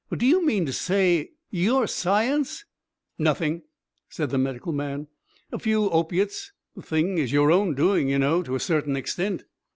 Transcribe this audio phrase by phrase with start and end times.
[0.09, 1.29] "But do you mean to say...
[1.51, 2.65] Your science..."
[3.19, 3.61] "Nothing,"
[4.09, 5.05] said the medical man.
[5.51, 6.51] "A few opiates.
[6.75, 9.43] The thing is your own doing, you know, to a certain extent."